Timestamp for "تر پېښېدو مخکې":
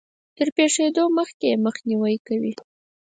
0.37-1.47